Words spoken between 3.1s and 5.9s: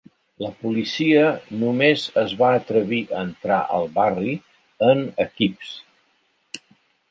a entrar al barri en equips.